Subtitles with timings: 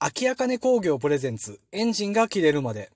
[0.00, 2.92] 秋あかね工業プレゼンツ、エンジンが切れるまで。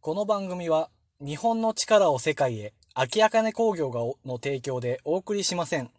[0.00, 0.88] この番組は、
[1.20, 5.90] 日本の力を世界へ、秋あかね工業がの提供でお送りしません。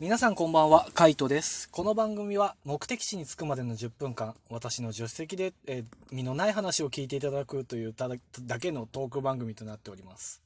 [0.00, 1.68] 皆さんこんばんは、カイトです。
[1.68, 8.16] この番組は目的地に着くまでの10分間、私の助手席で、え身のない話を聞いていただくというただ
[8.46, 10.43] だけのトーク番組となっております。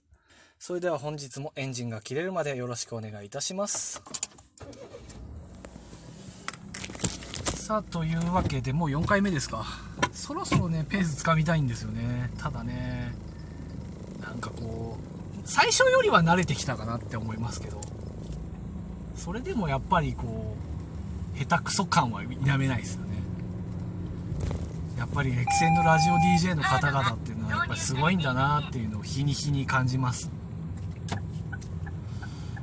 [0.59, 4.03] それでは本日もエンジンが切れるまでよろしくお願いいたします。
[7.55, 9.65] さあ、というわけでもう4回目ですか。
[10.13, 12.31] そろそろね、ペースつかみたいんですよね。
[12.39, 13.15] ただね、
[14.21, 17.81] なんかこう、最初よりは慣れてきたかなって思いますけど、
[19.15, 20.57] それでもやっぱりこ
[21.35, 23.19] う、下手くそ感は否めないですよね。
[24.99, 30.31] やっぱりエクセンのラジオ DJ の方々っていうのはやっぱりすごいんだなっていうのを日に日に感じます。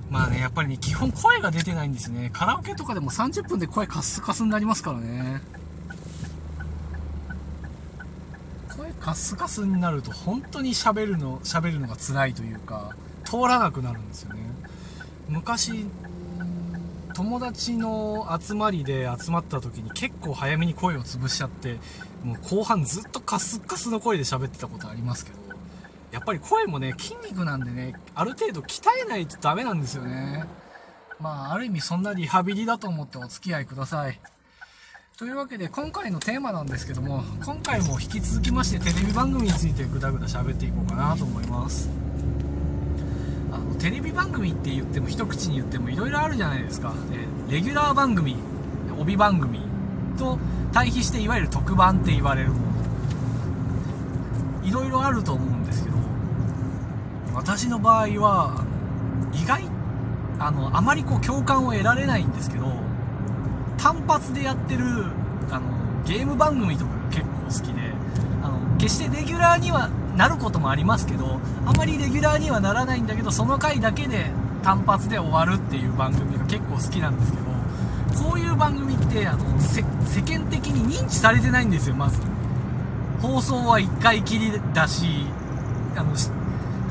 [0.09, 2.29] まあね、やっぱりね、基本声が出てないんですね。
[2.31, 5.41] カラオケとかでも30分で声カスカスになりますからね。
[8.77, 14.41] 声カスカスになると本当に喋るの、喋るのが辛いというか、通らなくなるんですよね。
[15.27, 15.85] 昔、
[17.15, 21.79] 友達の集まりで集まった時に結構早めに声を潰しちゃって、
[22.23, 25.44] もう後半ずっとカスカスの声で喋ってたことありますけど、
[26.15, 30.45] やっぱり声もね、筋肉なんでね、ある程度鍛えないとダメなんですよね。
[31.19, 34.17] まあ、ある意味そんなリハビリだと思ってお付き合いください。
[35.17, 41.89] というわけで、今回のテーマなんですけども、今回も引き続きましてテレビ番組についてぐだぐだ喋っていこうかなと思います。
[43.51, 46.93] あの、テレビ番組って言っても一口に言っても色々あるじゃないですか。
[47.11, 48.37] えレギュラー番組、
[48.97, 49.59] 帯番組
[50.17, 50.39] と
[50.71, 52.74] 対比していわゆる特番って言われるもの。
[54.65, 55.97] いろいろあると思うんですけど、
[57.33, 58.65] 私の場合は、
[59.33, 59.63] 意外、
[60.39, 62.73] あの、あまりこう共感を得られないんですけど、
[63.77, 64.85] 単発でやってる、
[65.51, 65.61] あの、
[66.05, 67.93] ゲーム番組とかが結構好きで、
[68.43, 74.31] あの、決してレギュラーにはなることもありますけど、あまりレギュラーにはならないんだけど、その回だけで
[74.63, 77.45] 単発で終わるっていう番組が結構好きなんですけど、
[78.23, 79.83] こういう番組って、あの、世
[80.21, 82.19] 間的に認知されてないんですよ、まず。
[83.25, 85.07] 放送は1回きりだし、
[85.95, 86.13] あの、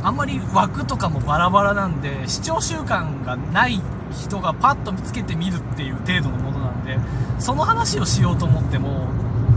[0.03, 3.81] あんまり枠とかもバラバラなんで、視聴習慣がない
[4.13, 6.99] 人がパッと見つけて見るっていう程度のものなんで、
[7.39, 9.09] その話をしようと思っても、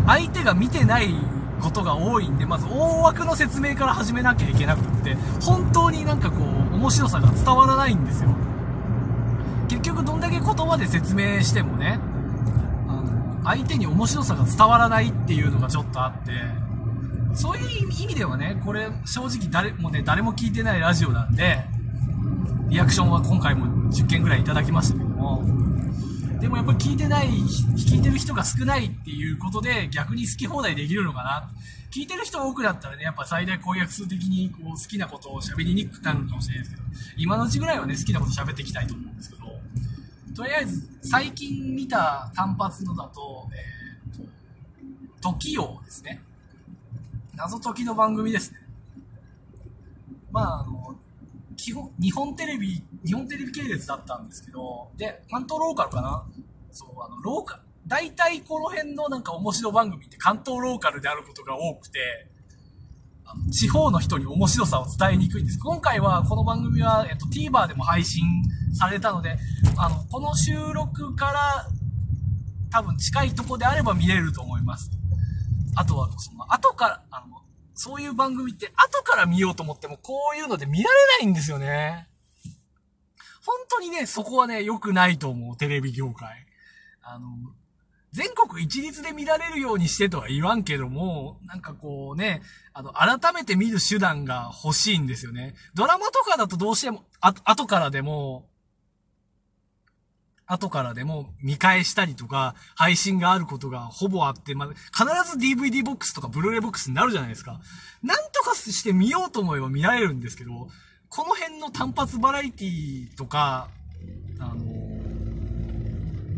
[0.05, 1.15] 相手が見てない
[1.61, 8.29] ことが多いんで、まず大枠の説明から始めなきゃいけなくって、本当になんかこう、面白さが伝わらないんですよ。
[9.67, 11.99] 結局どんだけ言葉で説明してもね、
[13.47, 16.31] 相手に面白さが伝わらないっていうのがちょっとあって、
[17.34, 21.63] そういう意味ではね、これ正直誰もね、誰も聞いてないラジオなんで、
[22.68, 25.46] リアクションは今回も10件ぐらいいただきましたけども、
[26.41, 31.50] でもやっぱり聞いてない、聞いてる人が少ないっていうことで逆に好き放題できるのかな。
[31.90, 36.84] 聞いてる人多くなったらね、やっぱ最大公約数的にこう好きなことを喋りにくくなるかもしれないですけど、
[37.16, 39.47] 今のうちぐらいはね、好きなこと喋っていきたいと思うんですけど、
[40.38, 46.22] とりあえず最近見た単発のだと、えー、時王ですね。
[47.34, 48.59] 謎解きの番組ですね。
[50.31, 50.96] まあ、あの、
[51.56, 56.24] 基本、日本テレビ、日本テレビ系列だったんですけど、で、関東ローカルかな
[56.72, 62.28] そう、あの、ローカル、大体この辺のなんか面白番組って関東ローカルであることが多くて、
[63.52, 65.59] 地方の人に面白さを伝えにくいんです。
[65.59, 68.24] 今回はこの番組は、えっと、TVer でも配信
[68.74, 69.38] されたので、
[69.79, 71.67] あの、この収録から
[72.71, 74.89] 多分近いとこであれば見れると思います。
[75.75, 77.41] あとは、その、後から、あの、
[77.75, 82.07] そういう番組って後から見ようと思ってもこういうので見られないんですよね。
[83.45, 86.45] 本当にね、そこはね、良くないと思う、テレビ業界。
[87.03, 87.27] あの、
[88.11, 92.41] 全国一律で見られるようにしてとは言わんけども、なんかこうね、
[92.73, 95.53] あの、改めて見る手段が欲しいんですよね。
[95.75, 98.50] ドラマとかだとどうしても、あ、後からでも、
[100.47, 107.59] 後からでも見返したりとか、配信があることがほぼあって、まあ、必ず DVD ボックスとかブルーレイボックスになるじゃないですか。
[108.01, 110.69] なんとかして見ようと思えば見られるんですけど、
[111.09, 113.67] この辺の単発バラエティとか、
[114.39, 114.77] あの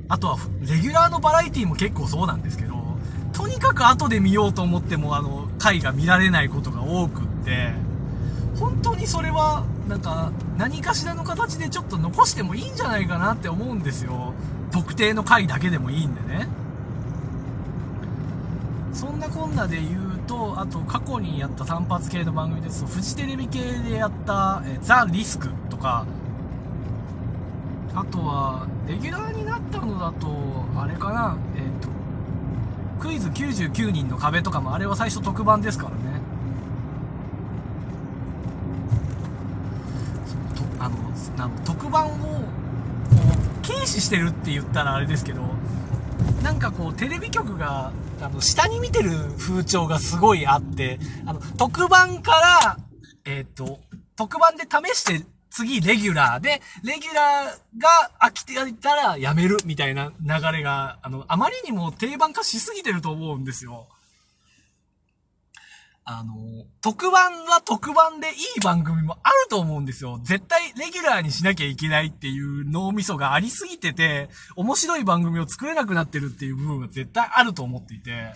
[0.10, 2.74] あとは、レギュラーのバラエティも結構そうなんですけど、
[3.32, 7.70] とにかく後で見ようと思っても、あの、回が見られないことが多くって、
[8.60, 14.34] 本当にそれは、なんか、何かしらの形でちょっと残してもいいんじゃないかなって思うんですよ。
[14.72, 16.48] 特定の回だけでもいいんでね。
[18.94, 26.06] そんなこんなで言うとあと過去にやった単発系の番組ですとフジテレビ系でやった「えザ・リスク」とか
[27.96, 30.28] あとはレギュラーになったのだと
[30.76, 31.88] あれかなえっ、と
[33.00, 36.22] クイズ99人の壁とかもあれは最初特番ですからね
[40.26, 40.40] そう
[40.78, 40.84] と
[41.38, 42.18] あの特番をこ
[43.64, 45.42] う軽視してるって言ったらあれですけど
[46.44, 52.32] なんかこうテレビ局があの下に見てる風潮がすごいあってあの特番か
[52.66, 52.78] ら
[53.26, 53.80] えっ、と
[54.16, 63.88] 特番で試して次レギュラーで、レギュラーが飽きていたらやめるみたいな流れが、あの、あまりにも定番化しすぎてると思うんですよ。
[66.12, 66.34] あの、
[66.82, 70.20] 特番は特番でいい番組もあると思うんですよ。
[70.24, 78.34] 絶対レギュラーにしなきゃいけないっていう脳みそがありすぎてて、面白い番組を作れなくなってるっていう部分が絶対あると思っていて。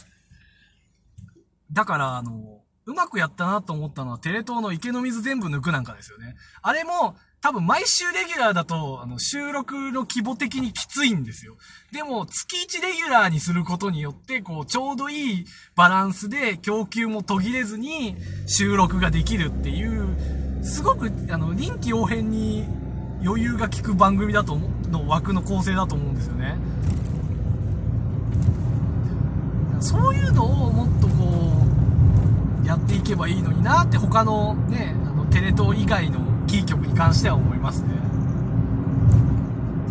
[1.72, 6.36] だから、あの、うまくやったなと思ったのはテレ東の池の水全部抜くなんかですよね。
[6.62, 11.58] あれも多分毎週レギュラーだとあの収録の規模的にきついんですよ。
[11.92, 15.46] でも月1レギュラーにすることによってこうちょうどいい
[15.76, 18.16] バランスで供給も途切れずに
[18.48, 22.66] 収録ができるっていうすごくあの臨機応変に
[23.22, 26.56] 余裕が利く番組だと思うの枠の構成だと思うんですよね。
[29.82, 31.68] そういうのをもっとこ
[32.64, 37.90] うやっていけばいいのになって他のね、あのテレ東以外のキー局に関しては思いますね。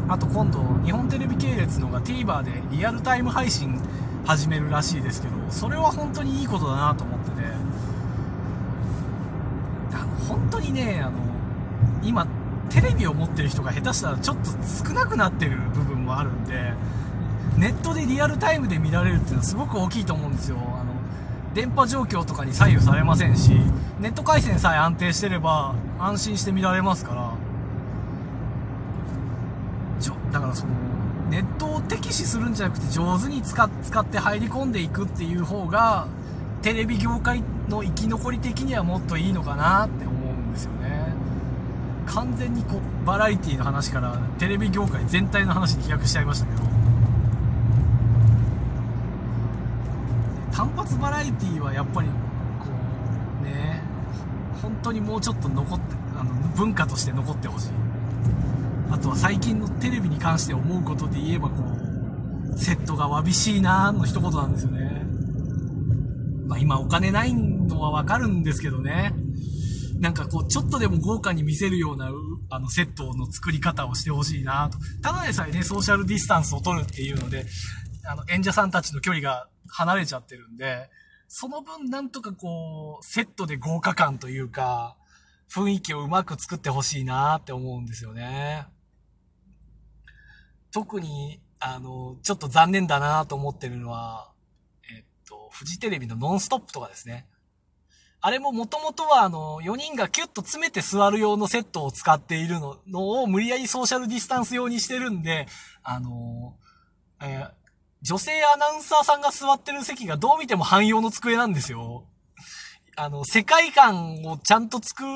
[0.09, 3.81] あと今度、日本テレビ系列のが TVer でリアルタイム配信
[4.25, 7.49] 始めるらしいですけど、それは本当にいいことだなと思ってね。
[9.93, 11.13] あの、本当にね、あの、
[12.03, 12.27] 今、
[12.69, 14.45] テレビを持ってる人が下手したらちょっと
[14.89, 16.75] 少なくなってる部分もあるんで、
[17.59, 20.57] ネットでリアルタイムで見られるっていうのはすごく大きいと思うんですよ。
[20.59, 20.92] あの
[21.55, 23.53] 電波状況とかに左右されませんし、
[24.01, 27.33] ネット回線さえ安定してれば安心して見られますから、
[30.01, 30.73] ちょ、だからその、
[31.31, 36.07] ネットを敵視するんじゃなくて上手に使使って入り込んでいくっていう方が、
[36.63, 41.13] テレビ業界の生き残り的にはもっといいのかなって思うんですよね。
[42.07, 46.63] 完全にこう、バラエティの話からテレビ業界全体の話に飛躍しちゃいましたけど、
[50.53, 52.15] 単発バラエティはやっぱりこ
[53.41, 53.83] うね
[54.61, 55.85] 本当にもうちょっと残って
[56.17, 57.69] あの文化として残ってほしい。
[58.91, 61.55] あとは最近のテレビに関して思うことで言えばこ
[62.55, 65.03] うセットがわびしいなーの一言なんですよね。
[66.47, 69.15] まあ今お金ないのはわかるんですけどね。
[70.03, 72.11] なんかこう、ちょっとでも豪華に見せるような、
[72.51, 74.77] あの、セットの作り方をしてほしいなと。
[75.01, 77.47] ただでさえね、ソーシャルディスタンスを取るっていうので、
[78.05, 80.91] あの、演者さんたちの距離が離れちゃってるんで、
[81.29, 84.97] その分なんとかこう、セットで豪華感というか、
[85.51, 88.67] 雰囲気をうまく作ってほしいなって思うんですよね。
[90.73, 94.31] 特に、あの、ちょっと残念だなと思ってるのは、
[94.95, 97.27] えっと、フジテレビのノンストップとかですね。
[98.21, 105.49] あれももともとはあの、4人がキュッと詰めて座る用のセットを使っているのを無理やりソーシャルディスタンス用にしてるんで、
[105.83, 106.57] あの、
[107.23, 107.62] えー
[108.03, 112.05] 女性アナウンサーさんが座ってる席がどう見ても汎用の机なんですよ。
[112.97, 115.07] あの、世界観をちゃんと作っ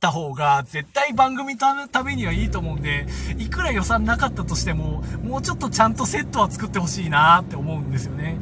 [0.00, 3.06] た方が絶対番組のためにはいいと思うんで、
[3.36, 8.38] いくら予算なかったとしても、もうちょっとちゃんとセットは作ってほしいなって思うんですよね。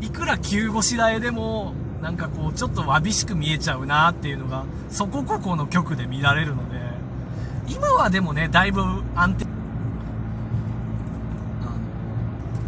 [0.00, 6.80] いくら急ごしらえでも、なんかこう、ちょっとわびしく見えちゃうなっていうのが、そこここの局で見られるので、
[7.68, 8.82] 今はでもね、だいぶ
[9.14, 9.46] 安定、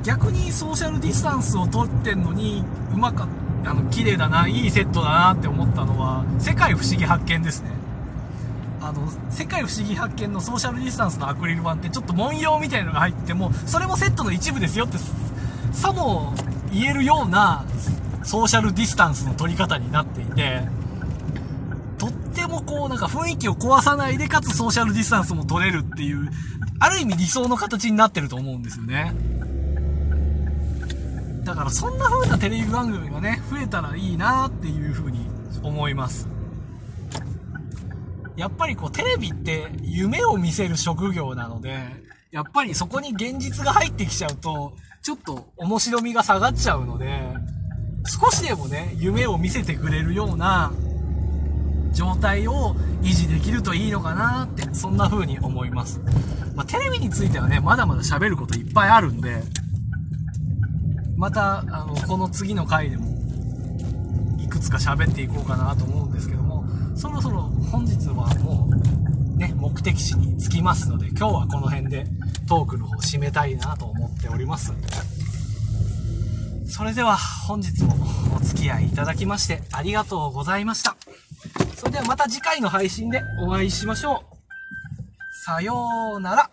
[0.09, 3.29] 逆にソーシャルディスタンスを取ってんのに、うまかっ
[3.67, 7.69] あの、綺麗だな、いいセットだなって思ったのは、世界不思議発見ですね。
[8.81, 14.97] あの、世界不思議発見のソーシャルディスタンスのアクリル板ってちょっと文様みたいなのが入っても、それもセットの一部ですよって、
[15.73, 16.33] さも
[16.73, 17.67] 言えるような
[18.23, 20.63] ソーシャルディスタンスの取り方になっていて、
[21.99, 26.31] とってもこうなんか雰囲気を壊さないでかつソーシャルディスタンスも取れるっていう、
[26.79, 29.13] ある意味理想の形になってると思うんですよね。
[31.49, 35.27] だからそんな風なテレビ番組がね、増えたらいいなっていう風に
[35.63, 36.29] 思います。
[38.37, 41.79] やっぱりこうテレビって夢を見せる職業なので、
[42.31, 47.19] やっぱりそこに現実が入ってきちゃうと、ちょっと面白みが下がっちゃうので、
[48.05, 50.71] 少しでもね、夢を見せてくれるような
[51.95, 55.99] 状態を維持できるといいのかなって、そんな風に思います。
[56.55, 59.43] まあ、テレビについてはね、まだまだ喋ることいっぱいあるんで、
[61.19, 63.05] また、あの、この次の回でも
[64.39, 66.65] い、くつか喋っていこうかなと思うんですけども、
[66.97, 72.07] そろそろ本日はもう、ね、目的地に着きますので、今日はこの辺で
[72.49, 74.73] トークの方締めたいなと思っております。
[76.69, 77.97] それでは本日も
[78.37, 80.97] お付き合いいただきましてありがとうございました。
[81.75, 84.39] それではまた次回の配信でお会いしましょう。
[85.45, 86.51] さようなら。